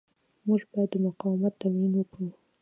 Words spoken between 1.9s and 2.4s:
وکړو.